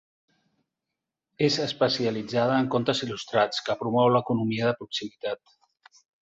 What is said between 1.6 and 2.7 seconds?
especialitzada en